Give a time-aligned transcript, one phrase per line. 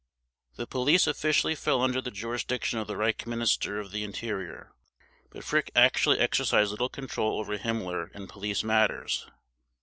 [0.55, 4.73] The police officially fell under the jurisdiction of the Reichsminister of the Interior.
[5.29, 9.27] But Frick actually exercised little control over Himmler and police matters.